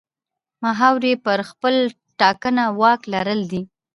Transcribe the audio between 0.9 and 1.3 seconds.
یې